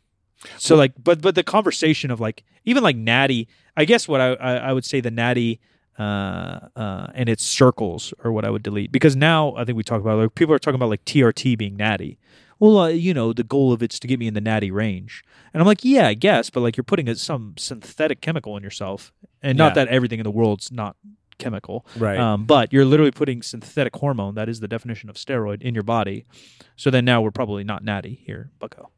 So 0.57 0.75
like, 0.75 0.93
but 1.01 1.21
but 1.21 1.35
the 1.35 1.43
conversation 1.43 2.11
of 2.11 2.19
like 2.19 2.43
even 2.65 2.83
like 2.83 2.95
natty, 2.95 3.47
I 3.77 3.85
guess 3.85 4.07
what 4.07 4.19
I 4.21 4.33
I, 4.33 4.53
I 4.69 4.73
would 4.73 4.85
say 4.85 4.99
the 5.01 5.11
natty 5.11 5.59
uh 5.99 6.59
uh 6.75 7.07
and 7.13 7.27
its 7.29 7.43
circles 7.45 8.13
are 8.23 8.31
what 8.31 8.45
I 8.45 8.49
would 8.49 8.63
delete 8.63 8.91
because 8.91 9.15
now 9.15 9.53
I 9.55 9.65
think 9.65 9.75
we 9.77 9.83
talk 9.83 10.01
about 10.01 10.17
like 10.17 10.33
people 10.35 10.55
are 10.55 10.59
talking 10.59 10.75
about 10.75 10.89
like 10.89 11.05
TRT 11.05 11.57
being 11.57 11.75
natty. 11.77 12.17
Well, 12.59 12.77
uh, 12.77 12.87
you 12.89 13.13
know, 13.13 13.33
the 13.33 13.43
goal 13.43 13.73
of 13.73 13.81
it's 13.81 13.99
to 13.99 14.07
get 14.07 14.19
me 14.19 14.27
in 14.27 14.35
the 14.35 14.41
natty 14.41 14.69
range, 14.69 15.23
and 15.51 15.61
I'm 15.61 15.67
like, 15.67 15.83
yeah, 15.83 16.07
I 16.07 16.13
guess, 16.13 16.49
but 16.51 16.61
like 16.61 16.77
you're 16.77 16.83
putting 16.83 17.09
a, 17.09 17.15
some 17.15 17.55
synthetic 17.57 18.21
chemical 18.21 18.55
in 18.55 18.61
yourself, 18.63 19.11
and 19.41 19.57
not 19.57 19.73
that 19.75 19.87
everything 19.87 20.19
in 20.19 20.23
the 20.23 20.31
world's 20.31 20.71
not 20.71 20.95
chemical, 21.41 21.85
Right. 21.97 22.17
Um, 22.19 22.45
but 22.45 22.71
you're 22.71 22.85
literally 22.85 23.11
putting 23.11 23.41
synthetic 23.41 23.95
hormone 23.95 24.35
that 24.35 24.47
is 24.47 24.59
the 24.59 24.67
definition 24.67 25.09
of 25.09 25.15
steroid 25.15 25.61
in 25.61 25.73
your 25.73 25.83
body. 25.83 26.25
So 26.75 26.89
then 26.89 27.05
now 27.05 27.21
we're 27.21 27.31
probably 27.31 27.63
not 27.63 27.83
natty 27.83 28.21
here, 28.25 28.51
Bucko. 28.59 28.91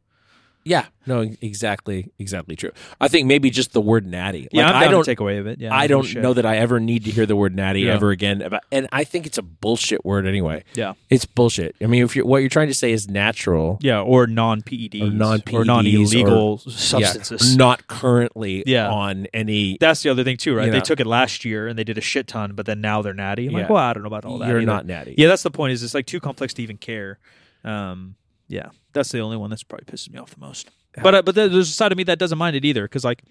Yeah, 0.66 0.86
no, 1.06 1.30
exactly, 1.42 2.10
exactly 2.20 2.56
true. 2.56 2.72
I 3.02 3.10
think 3.10 3.28
maybe 3.28 3.50
just 3.50 3.74
the 3.74 3.82
word 3.82 4.06
natty. 4.08 4.48
Yeah, 4.52 4.68
Like, 4.68 4.76
I'm 4.76 4.84
I 4.84 4.88
don't 4.92 5.04
take 5.04 5.20
away 5.20 5.38
of 5.38 5.46
it. 5.48 5.60
Yeah, 5.60 5.76
I 5.76 5.88
don't 5.88 6.06
shit. 6.06 6.24
know 6.24 6.34
that 6.34 6.46
I 6.46 6.56
ever 6.58 6.80
need 6.80 7.04
to 7.04 7.12
hear 7.12 7.26
the 7.26 7.36
word 7.36 7.54
natty 7.54 7.82
Yeah. 7.82 7.96
ever 7.96 8.12
again. 8.12 8.42
About, 8.42 8.62
and 8.72 8.88
I 8.94 9.04
think 9.04 9.26
it's 9.26 9.38
a 9.38 9.42
bullshit 9.42 10.06
word 10.06 10.26
anyway. 10.26 10.64
Yeah. 10.74 10.94
It's 11.10 11.26
bullshit. 11.26 11.76
I 11.82 11.88
mean, 11.88 12.04
if 12.06 12.16
you're 12.16 12.26
what 12.26 12.38
you're 12.38 12.50
trying 12.50 12.70
to 12.70 12.74
say 12.74 12.94
is 12.94 13.10
natural, 13.10 13.78
Yeah, 13.82 14.00
or 14.02 14.26
non 14.26 14.62
PEDs 14.62 15.02
Or 15.02 15.10
non-PEDs 15.12 15.54
or 15.54 15.66
non 15.66 15.86
illegal 15.86 16.58
substances. 16.60 17.52
yeah, 17.52 17.58
not 17.58 17.88
currently 17.88 18.64
Yeah. 18.66 18.90
on 18.90 19.28
any. 19.34 19.78
That's 19.82 20.02
the 20.04 20.10
other 20.12 20.24
thing 20.24 20.38
too, 20.38 20.56
right? 20.56 20.66
You 20.68 20.72
They 20.72 20.78
know. 20.78 20.84
took 20.86 21.02
it 21.02 21.08
last 21.08 21.44
year 21.44 21.68
and 21.68 21.78
they 21.78 21.84
did 21.84 21.98
a 21.98 22.02
shit 22.02 22.28
ton, 22.28 22.54
but 22.56 22.66
then 22.66 22.80
now 22.80 23.02
they're 23.02 23.14
natty. 23.14 23.48
I'm 23.48 23.52
Yeah. 23.52 23.60
like, 23.60 23.70
well, 23.70 23.84
I 23.84 23.92
don't 23.92 24.04
know 24.04 24.08
about 24.08 24.24
all 24.24 24.38
that. 24.38 24.48
You're 24.48 24.60
either. 24.60 24.66
not 24.66 24.86
natty. 24.86 25.16
Yeah, 25.18 25.28
that's 25.28 25.44
the 25.44 25.52
point. 25.52 25.74
Is 25.74 25.84
it's 25.84 25.94
like 25.94 26.06
too 26.06 26.22
complex 26.22 26.54
to 26.54 26.64
even 26.64 26.78
care. 26.78 27.20
Um, 27.66 28.16
yeah, 28.48 28.70
that's 28.94 29.12
the 29.12 29.20
only 29.20 29.38
one 29.38 29.50
that's 29.50 29.64
probably 29.64 29.86
pisses 29.86 30.10
me 30.10 30.20
off 30.20 30.32
the 30.32 30.40
most. 30.40 30.70
But 31.02 31.16
uh, 31.16 31.22
but 31.22 31.36
there's 31.36 31.54
a 31.54 31.66
side 31.66 31.92
of 31.92 31.98
me 31.98 32.04
that 32.06 32.20
doesn't 32.20 32.38
mind 32.38 32.56
it 32.56 32.66
either 32.66 32.84
because 32.84 33.04
like. 33.04 33.24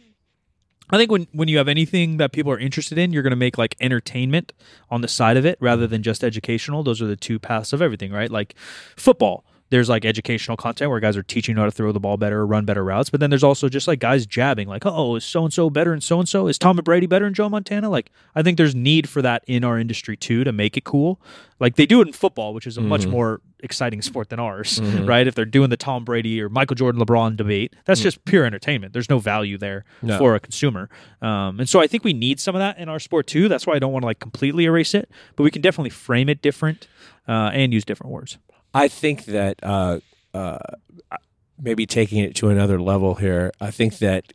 I 0.91 0.99
think 0.99 1.11
when, 1.11 1.27
when 1.33 1.49
you 1.49 1.57
have 1.57 1.69
anything 1.69 2.19
that 2.19 2.33
people 2.33 2.53
are 2.53 2.59
interested 2.59 2.99
in, 2.99 3.15
you're 3.15 3.23
going 3.23 3.31
to 3.31 3.37
make 3.37 3.57
like 3.57 3.77
entertainment 3.81 4.53
on 4.91 5.01
the 5.01 5.09
side 5.09 5.39
of 5.39 5.47
it 5.47 5.57
rather 5.59 5.87
than 5.87 6.03
just 6.03 6.23
educational. 6.23 6.83
Those 6.83 7.01
are 7.01 7.07
the 7.07 7.17
two 7.17 7.39
paths 7.39 7.73
of 7.73 7.81
everything, 7.81 8.13
right? 8.13 8.31
Like 8.31 8.55
football, 8.97 9.47
there's 9.73 9.89
like 9.89 10.05
educational 10.05 10.57
content 10.57 10.91
where 10.91 11.01
guys 11.01 11.17
are 11.17 11.23
teaching 11.23 11.57
you 11.57 11.61
how 11.61 11.65
to 11.65 11.73
throw 11.73 11.91
the 11.93 11.99
ball 11.99 12.17
better 12.17 12.41
or 12.41 12.47
run 12.47 12.65
better 12.65 12.85
routes. 12.85 13.11
But 13.11 13.21
then 13.21 13.31
there's 13.31 13.43
also 13.43 13.69
just 13.69 13.89
like 13.89 13.99
guys 13.99 14.27
jabbing, 14.27 14.69
like, 14.69 14.85
oh, 14.87 15.17
is 15.17 15.25
so 15.25 15.45
and 15.45 15.53
so 15.53 15.71
better 15.71 15.91
than 15.91 16.01
so 16.01 16.21
and 16.21 16.29
so? 16.29 16.47
Is 16.47 16.59
Tom 16.59 16.77
Brady 16.77 17.07
better 17.07 17.25
than 17.25 17.35
Joe 17.35 17.49
Montana? 17.49 17.89
Like, 17.91 18.13
I 18.35 18.43
think 18.43 18.59
there's 18.59 18.75
need 18.75 19.09
for 19.09 19.23
that 19.23 19.43
in 19.47 19.65
our 19.65 19.79
industry 19.79 20.17
too 20.17 20.45
to 20.45 20.53
make 20.53 20.77
it 20.77 20.85
cool. 20.85 21.21
Like 21.59 21.77
they 21.77 21.87
do 21.87 22.01
it 22.01 22.07
in 22.09 22.13
football, 22.13 22.55
which 22.55 22.67
is 22.67 22.77
a 22.77 22.81
much 22.81 23.07
more 23.07 23.41
exciting 23.61 24.03
sport 24.03 24.29
than 24.29 24.41
ours, 24.41 24.81
right? 24.81 25.27
If 25.27 25.35
they're 25.37 25.45
doing 25.45 25.71
the 25.71 25.77
Tom 25.77 26.05
Brady 26.05 26.41
or 26.43 26.49
Michael 26.49 26.75
Jordan 26.75 27.01
LeBron 27.01 27.37
debate, 27.37 27.75
that's 27.85 28.01
just 28.01 28.25
pure 28.25 28.45
entertainment. 28.45 28.93
There's 28.93 29.09
no 29.09 29.21
value 29.21 29.57
there 29.59 29.85
No. 30.03 30.19
for 30.19 30.35
a 30.35 30.41
consumer. 30.41 30.91
Um, 31.23 31.61
and 31.61 31.69
so 31.69 31.81
I 31.81 31.87
think 31.87 32.03
we 32.05 32.13
need 32.13 32.41
some 32.41 32.55
of 32.55 32.59
that 32.59 32.79
in 32.79 32.89
our 32.89 32.99
sport 32.99 33.27
too. 33.27 33.49
That's 33.49 33.67
why 33.67 33.75
I 33.75 33.79
don't 33.79 33.93
want 33.93 34.03
to 34.03 34.07
like 34.07 34.19
completely 34.19 34.65
erase 34.65 34.93
it, 34.93 35.09
but 35.37 35.45
we 35.45 35.51
can 35.53 35.63
definitely 35.63 35.91
frame 35.91 36.29
it 36.29 36.43
different 36.43 36.89
uh, 37.29 37.51
and 37.55 37.73
use 37.73 37.85
different 37.85 38.13
words. 38.13 38.39
I 38.75 38.89
think 38.89 39.27
that 39.27 39.57
uh, 39.63 40.01
uh, 40.35 40.59
maybe 41.61 41.87
taking 41.87 42.23
it 42.23 42.35
to 42.37 42.49
another 42.49 42.81
level 42.81 43.15
here. 43.15 43.53
I 43.61 43.71
think 43.71 43.99
that 43.99 44.33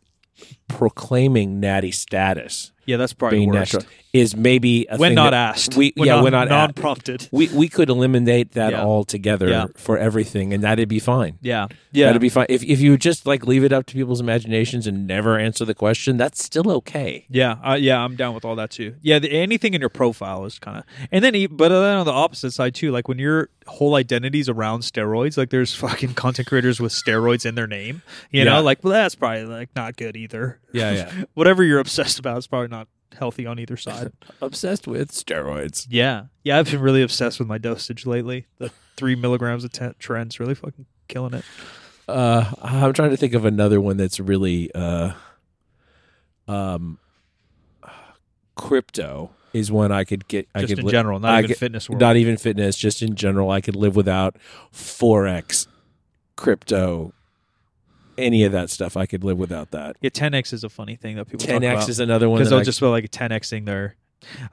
proclaiming 0.67 1.59
natty 1.59 1.91
status 1.91 2.71
Yeah, 2.87 2.97
that's 2.97 3.13
probably 3.13 3.39
being 3.39 3.51
natural 3.51 3.83
is 4.13 4.35
maybe 4.35 4.87
a 4.89 4.97
when 4.97 5.13
not 5.13 5.33
asked. 5.35 5.75
We 5.75 5.93
When 5.95 6.07
yeah, 6.07 6.15
not, 6.15 6.23
when 6.23 6.31
not 6.31 6.47
non-prompted. 6.49 7.29
We 7.31 7.49
we 7.49 7.67
could 7.67 7.89
eliminate 7.89 8.53
that 8.53 8.71
Yeah. 8.71 8.81
altogether 8.83 9.47
Yeah. 9.49 9.65
for 9.75 9.97
everything, 9.97 10.53
and 10.53 10.63
that'd 10.63 10.87
be 10.89 10.97
fine. 10.99 11.37
Yeah, 11.41 11.67
yeah. 11.91 12.07
That'd 12.07 12.21
be 12.21 12.29
fine. 12.29 12.47
If 12.49 12.63
if 12.63 12.79
you 12.79 12.97
just 12.97 13.25
like 13.27 13.45
leave 13.45 13.63
it 13.63 13.71
up 13.73 13.85
to 13.87 13.93
people's 13.93 14.21
imaginations 14.21 14.87
and 14.87 15.05
never 15.05 15.37
answer 15.37 15.65
the 15.65 15.75
question, 15.75 16.17
that's 16.17 16.43
still 16.43 16.71
okay. 16.71 17.25
Yeah, 17.29 17.57
uh, 17.63 17.75
yeah, 17.79 18.01
I'm 18.03 18.15
down 18.15 18.33
with 18.33 18.45
all 18.45 18.55
that 18.55 18.71
too. 18.71 18.95
Yeah, 19.01 19.19
the, 19.19 19.29
anything 19.31 19.73
in 19.73 19.81
your 19.81 19.89
profile 19.89 20.45
is 20.45 20.57
kind 20.59 20.77
of, 20.77 20.83
and 21.11 21.23
then, 21.23 21.33
but 21.51 21.69
then 21.69 21.97
on 21.97 22.05
the 22.05 22.13
opposite 22.13 22.51
side 22.51 22.73
too, 22.73 22.91
like 22.91 23.07
when 23.09 23.19
your 23.19 23.49
whole 23.67 23.95
identity's 23.95 24.47
around 24.47 24.79
steroids, 24.81 25.37
like 25.37 25.49
there's 25.49 25.75
fucking 25.85 26.13
content 26.13 26.47
creators 26.47 26.79
with 26.79 26.93
steroids 26.93 27.45
in 27.45 27.55
their 27.55 27.67
name, 27.67 28.01
you 28.31 28.39
Yeah. 28.43 28.45
know, 28.55 28.61
like 28.63 28.83
well, 28.83 28.93
that's 28.93 29.15
probably 29.15 29.43
like 29.45 29.69
not 29.75 29.97
good 29.97 30.15
either. 30.15 30.59
Yeah, 30.71 30.91
yeah. 30.91 31.23
Whatever 31.33 31.63
you're 31.63 31.79
obsessed 31.79 32.19
about 32.19 32.37
is 32.37 32.45
probably 32.47 32.67
not 32.67 32.76
healthy 33.17 33.45
on 33.45 33.59
either 33.59 33.77
side. 33.77 34.11
Obsessed 34.41 34.87
with 34.87 35.11
steroids. 35.11 35.85
yeah, 35.89 36.25
yeah, 36.43 36.57
I've 36.59 36.69
been 36.71 36.81
really 36.81 37.01
obsessed 37.03 37.39
with 37.39 37.47
my 37.47 37.57
dosage 37.57 38.05
lately. 38.05 38.45
The 38.57 38.71
three 38.95 39.15
milligrams 39.15 39.63
of 39.63 39.71
t- 39.71 39.89
tren's 39.99 40.39
really 40.39 40.55
fucking 40.55 40.85
killing 41.07 41.33
it. 41.33 41.43
Uh, 42.07 42.51
I'm 42.61 42.93
trying 42.93 43.09
to 43.09 43.17
think 43.17 43.33
of 43.33 43.43
another 43.45 43.81
one 43.81 43.97
that's 43.97 44.19
really 44.19 44.71
uh, 44.73 45.11
um, 46.47 46.99
crypto 48.55 49.31
is 49.53 49.71
one 49.71 49.91
I 49.91 50.03
could 50.03 50.27
get. 50.27 50.47
I 50.55 50.61
Just 50.61 50.71
could 50.71 50.79
in 50.79 50.85
li- 50.85 50.91
general, 50.91 51.19
not 51.19 51.33
I 51.35 51.39
even 51.39 51.49
could- 51.49 51.57
fitness 51.57 51.89
world. 51.89 51.99
Not 52.01 52.15
even 52.15 52.37
fitness, 52.37 52.77
just 52.77 53.01
in 53.01 53.15
general. 53.15 53.49
I 53.49 53.61
could 53.61 53.75
live 53.75 53.95
without 53.95 54.37
forex, 54.73 55.67
crypto, 56.35 57.13
any 58.17 58.43
of 58.43 58.51
that 58.51 58.69
stuff. 58.69 58.97
I 58.97 59.05
could 59.05 59.23
live 59.23 59.37
without 59.37 59.71
that. 59.71 59.95
Yeah, 60.01 60.09
10x 60.09 60.53
is 60.53 60.63
a 60.63 60.69
funny 60.69 60.95
thing 60.95 61.15
that 61.17 61.25
people 61.25 61.45
talk 61.45 61.61
10x 61.61 61.89
is 61.89 61.99
another 61.99 62.29
one 62.29 62.37
because 62.39 62.49
they'll 62.49 62.59
I- 62.59 62.63
just 62.63 62.79
feel 62.79 62.89
like 62.91 63.09
10xing 63.11 63.65
their. 63.65 63.95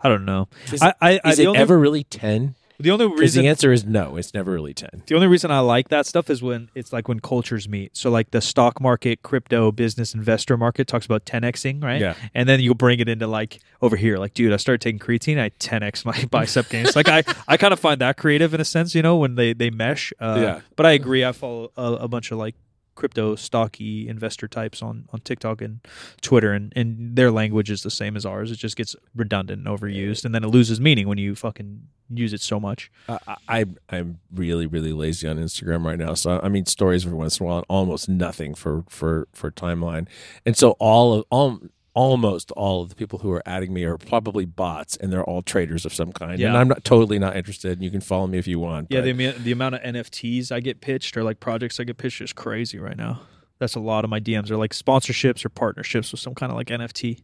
I 0.02 0.08
don't 0.08 0.24
know. 0.24 0.48
Is- 0.72 0.82
I, 0.82 0.92
I, 1.00 1.20
Is 1.30 1.38
it 1.38 1.46
only, 1.46 1.58
ever 1.58 1.78
really 1.78 2.04
ten? 2.04 2.54
the 2.78 2.90
only 2.90 3.06
Because 3.06 3.20
reason 3.20 3.42
the 3.44 3.48
answer 3.48 3.72
is 3.72 3.84
no. 3.84 4.16
It's 4.16 4.34
never 4.34 4.52
really 4.52 4.74
ten. 4.74 5.02
The 5.06 5.14
only 5.14 5.26
reason 5.26 5.50
I 5.50 5.60
like 5.60 5.88
that 5.88 6.06
stuff 6.06 6.28
is 6.28 6.42
when 6.42 6.68
it's 6.74 6.92
like 6.92 7.08
when 7.08 7.18
cultures 7.20 7.66
meet. 7.68 7.96
So 7.96 8.10
like 8.10 8.30
the 8.30 8.40
stock 8.42 8.80
market, 8.80 9.22
crypto, 9.22 9.72
business 9.72 10.12
investor 10.12 10.56
market 10.58 10.86
talks 10.86 11.06
about 11.06 11.24
10xing, 11.24 11.82
right? 11.82 12.00
Yeah. 12.00 12.14
And 12.34 12.46
then 12.48 12.60
you 12.60 12.74
bring 12.74 13.00
it 13.00 13.08
into 13.08 13.26
like 13.26 13.58
over 13.80 13.96
here, 13.96 14.18
like 14.18 14.34
dude, 14.34 14.52
I 14.52 14.56
started 14.58 14.82
taking 14.82 14.98
creatine, 14.98 15.40
I 15.40 15.48
10x 15.50 16.04
my 16.04 16.24
bicep 16.30 16.68
gains. 16.68 16.94
Like 16.94 17.08
I, 17.08 17.24
I 17.48 17.56
kind 17.56 17.72
of 17.72 17.80
find 17.80 18.00
that 18.02 18.16
creative 18.18 18.52
in 18.52 18.60
a 18.60 18.64
sense, 18.66 18.94
you 18.94 19.00
know, 19.02 19.16
when 19.16 19.36
they 19.36 19.54
they 19.54 19.70
mesh. 19.70 20.12
Uh, 20.20 20.38
Yeah. 20.40 20.60
But 20.76 20.84
I 20.86 20.92
agree. 20.92 21.24
I 21.24 21.32
follow 21.32 21.70
a, 21.76 21.92
a 21.94 22.08
bunch 22.08 22.30
of 22.32 22.38
like 22.38 22.54
crypto 22.94 23.34
stocky 23.34 24.08
investor 24.08 24.48
types 24.48 24.82
on 24.82 25.08
on 25.12 25.20
TikTok 25.20 25.60
and 25.60 25.80
Twitter, 26.20 26.52
and 26.52 26.72
and 26.76 27.16
their 27.16 27.30
language 27.30 27.70
is 27.70 27.82
the 27.82 27.90
same 27.90 28.16
as 28.16 28.24
ours. 28.26 28.50
It 28.50 28.56
just 28.56 28.76
gets 28.76 28.96
redundant 29.14 29.66
and 29.66 29.78
overused, 29.78 30.24
and 30.24 30.34
then 30.34 30.44
it 30.44 30.48
loses 30.48 30.80
meaning 30.80 31.08
when 31.08 31.18
you 31.18 31.34
fucking 31.34 31.88
use 32.10 32.32
it 32.32 32.40
so 32.40 32.60
much. 32.60 32.90
I, 33.08 33.18
I 33.48 33.64
I'm 33.88 34.18
really 34.32 34.66
really 34.66 34.92
lazy 34.92 35.28
on 35.28 35.38
Instagram 35.38 35.84
right 35.84 35.98
now. 35.98 36.14
So 36.14 36.40
I 36.42 36.48
mean 36.48 36.66
stories 36.66 37.04
every 37.04 37.18
once 37.18 37.38
in 37.38 37.44
a 37.44 37.48
while, 37.48 37.56
and 37.58 37.66
almost 37.68 38.08
nothing 38.08 38.54
for 38.54 38.84
for 38.88 39.28
for 39.32 39.50
timeline. 39.50 40.06
And 40.44 40.56
so 40.56 40.72
all 40.72 41.14
of 41.14 41.24
all 41.30 41.60
almost 41.94 42.50
all 42.52 42.82
of 42.82 42.88
the 42.88 42.94
people 42.94 43.20
who 43.20 43.30
are 43.30 43.42
adding 43.46 43.72
me 43.72 43.84
are 43.84 43.96
probably 43.96 44.44
bots, 44.44 44.96
and 44.96 45.12
they're 45.12 45.24
all 45.24 45.42
traders 45.42 45.86
of 45.86 45.94
some 45.94 46.12
kind. 46.12 46.38
Yeah. 46.38 46.48
And 46.48 46.56
I'm 46.56 46.68
not 46.68 46.84
totally 46.84 47.18
not 47.18 47.36
interested. 47.36 47.72
And 47.72 47.82
you 47.82 47.90
can 47.90 48.00
follow 48.00 48.26
me 48.26 48.38
if 48.38 48.46
you 48.46 48.58
want. 48.58 48.88
Yeah, 48.90 49.00
the, 49.00 49.12
the 49.12 49.52
amount 49.52 49.76
of 49.76 49.82
NFTs 49.82 50.52
I 50.52 50.60
get 50.60 50.80
pitched 50.80 51.16
or 51.16 51.22
like 51.22 51.40
projects 51.40 51.80
I 51.80 51.84
get 51.84 51.96
pitched 51.96 52.20
is 52.20 52.32
crazy 52.32 52.78
right 52.78 52.96
now. 52.96 53.22
That's 53.58 53.76
a 53.76 53.80
lot 53.80 54.04
of 54.04 54.10
my 54.10 54.20
DMs 54.20 54.50
are 54.50 54.56
like 54.56 54.72
sponsorships 54.72 55.44
or 55.44 55.48
partnerships 55.48 56.10
with 56.10 56.20
some 56.20 56.34
kind 56.34 56.50
of 56.50 56.56
like 56.56 56.66
NFT. 56.66 57.22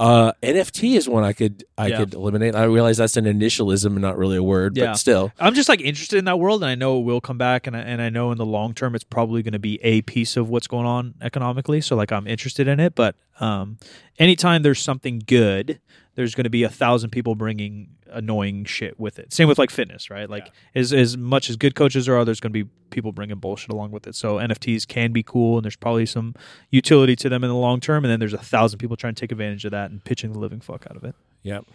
Uh, 0.00 0.32
NFT 0.42 0.96
is 0.96 1.08
one 1.08 1.24
I 1.24 1.32
could 1.32 1.64
I 1.76 1.88
Yeah. 1.88 1.98
could 1.98 2.14
eliminate. 2.14 2.54
I 2.54 2.64
realize 2.64 2.96
that's 2.98 3.16
an 3.16 3.24
initialism 3.24 3.86
and 3.86 4.00
not 4.00 4.16
really 4.16 4.36
a 4.36 4.42
word, 4.42 4.76
Yeah. 4.76 4.86
but 4.86 4.94
still. 4.94 5.32
I'm 5.40 5.54
just 5.54 5.68
like 5.68 5.80
interested 5.80 6.18
in 6.18 6.24
that 6.26 6.38
world, 6.38 6.62
and 6.62 6.70
I 6.70 6.74
know 6.74 6.98
it 6.98 7.02
will 7.02 7.20
come 7.20 7.38
back, 7.38 7.66
and 7.66 7.76
I, 7.76 7.80
and 7.80 8.00
I 8.00 8.08
know 8.08 8.30
in 8.30 8.38
the 8.38 8.46
long 8.46 8.74
term 8.74 8.94
it's 8.94 9.04
probably 9.04 9.42
going 9.42 9.52
to 9.52 9.58
be 9.58 9.80
a 9.82 10.02
piece 10.02 10.36
of 10.36 10.48
what's 10.48 10.66
going 10.68 10.86
on 10.86 11.14
economically. 11.20 11.80
So 11.80 11.96
like 11.96 12.12
I'm 12.12 12.26
interested 12.26 12.68
in 12.68 12.78
it, 12.80 12.94
but 12.94 13.16
um, 13.40 13.78
anytime 14.18 14.62
there's 14.62 14.80
something 14.80 15.22
good, 15.26 15.80
there's 16.18 16.34
going 16.34 16.44
to 16.44 16.50
be 16.50 16.64
a 16.64 16.68
thousand 16.68 17.10
people 17.10 17.36
bringing 17.36 17.90
annoying 18.10 18.64
shit 18.64 18.98
with 18.98 19.20
it. 19.20 19.32
Same 19.32 19.46
with 19.46 19.56
like 19.56 19.70
fitness, 19.70 20.10
right? 20.10 20.28
Like 20.28 20.50
as 20.74 20.92
as 20.92 21.16
much 21.16 21.48
as 21.48 21.54
good 21.54 21.76
coaches 21.76 22.08
are, 22.08 22.24
there's 22.24 22.40
going 22.40 22.52
to 22.52 22.64
be 22.64 22.68
people 22.90 23.12
bringing 23.12 23.36
bullshit 23.36 23.70
along 23.70 23.92
with 23.92 24.04
it. 24.08 24.16
So 24.16 24.34
NFTs 24.38 24.88
can 24.88 25.12
be 25.12 25.22
cool, 25.22 25.58
and 25.58 25.64
there's 25.64 25.76
probably 25.76 26.06
some 26.06 26.34
utility 26.70 27.14
to 27.14 27.28
them 27.28 27.44
in 27.44 27.50
the 27.50 27.56
long 27.56 27.78
term. 27.78 28.04
And 28.04 28.10
then 28.10 28.18
there's 28.18 28.32
a 28.32 28.38
thousand 28.38 28.80
people 28.80 28.96
trying 28.96 29.14
to 29.14 29.20
take 29.20 29.30
advantage 29.30 29.64
of 29.64 29.70
that 29.70 29.92
and 29.92 30.02
pitching 30.02 30.32
the 30.32 30.40
living 30.40 30.58
fuck 30.58 30.88
out 30.90 30.96
of 30.96 31.04
it. 31.04 31.14
Yep. 31.44 31.66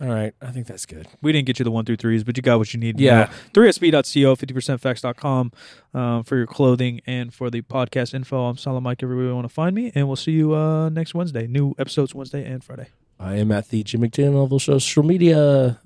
All 0.00 0.08
right, 0.08 0.32
I 0.40 0.52
think 0.52 0.68
that's 0.68 0.86
good. 0.86 1.08
We 1.20 1.32
didn't 1.32 1.46
get 1.46 1.58
you 1.58 1.64
the 1.64 1.72
one 1.72 1.84
through 1.84 1.96
threes, 1.96 2.22
but 2.22 2.36
you 2.36 2.42
got 2.42 2.58
what 2.58 2.72
you 2.72 2.78
need. 2.78 3.00
Yeah. 3.00 3.30
3sb.co, 3.52 4.36
50percentfacts.com 4.36 5.52
um, 5.92 6.22
for 6.22 6.36
your 6.36 6.46
clothing 6.46 7.00
and 7.04 7.34
for 7.34 7.50
the 7.50 7.62
podcast 7.62 8.14
info. 8.14 8.44
I'm 8.44 8.56
Solid 8.56 8.80
Mike, 8.80 9.02
everywhere 9.02 9.26
you 9.26 9.34
want 9.34 9.48
to 9.48 9.52
find 9.52 9.74
me, 9.74 9.90
and 9.94 10.06
we'll 10.06 10.16
see 10.16 10.32
you 10.32 10.54
uh, 10.54 10.88
next 10.88 11.14
Wednesday. 11.14 11.48
New 11.48 11.74
episodes 11.78 12.14
Wednesday 12.14 12.44
and 12.44 12.62
Friday. 12.62 12.88
I 13.22 13.36
am 13.36 13.52
at 13.52 13.68
the 13.68 13.84
Jim 13.84 14.00
McD 14.00 14.28
on 14.28 14.34
all 14.34 14.48
the 14.48 14.58
social 14.58 15.04
media. 15.04 15.80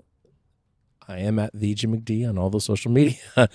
I 1.06 1.18
am 1.18 1.38
at 1.38 1.50
the 1.52 1.74
Jim 1.74 1.94
McD 1.94 2.26
on 2.26 2.38
all 2.38 2.48
the 2.48 2.60
social 2.60 2.90
media. 2.90 3.18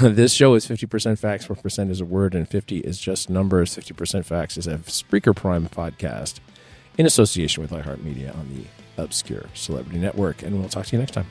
this 0.00 0.32
show 0.32 0.54
is 0.54 0.66
50% 0.66 1.18
facts, 1.18 1.48
where 1.48 1.56
percent 1.56 1.90
is 1.90 2.00
a 2.00 2.04
word 2.04 2.36
and 2.36 2.48
50 2.48 2.78
is 2.78 2.98
just 2.98 3.28
numbers. 3.28 3.76
50% 3.76 4.24
facts 4.24 4.56
is 4.56 4.68
a 4.68 4.78
Spreaker 4.78 5.34
Prime 5.34 5.68
podcast 5.68 6.38
in 6.96 7.04
association 7.04 7.62
with 7.62 7.72
iHeartMedia 7.72 8.34
on 8.38 8.48
the 8.54 9.02
Obscure 9.02 9.46
Celebrity 9.54 9.98
Network. 9.98 10.42
And 10.42 10.58
we'll 10.58 10.68
talk 10.68 10.86
to 10.86 10.96
you 10.96 11.00
next 11.00 11.12
time. 11.12 11.26